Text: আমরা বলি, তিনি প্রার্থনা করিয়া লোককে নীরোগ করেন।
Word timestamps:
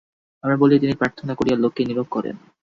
আমরা 0.43 0.55
বলি, 0.57 0.75
তিনি 0.79 0.93
প্রার্থনা 0.95 1.33
করিয়া 1.35 1.57
লোককে 1.57 1.81
নীরোগ 1.85 2.07
করেন। 2.11 2.35